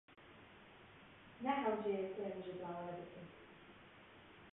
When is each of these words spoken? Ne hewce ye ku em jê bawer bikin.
Ne 1.41 1.51
hewce 1.61 1.89
ye 1.95 2.03
ku 2.13 2.19
em 2.29 2.35
jê 2.45 2.53
bawer 2.61 2.91
bikin. 2.99 3.27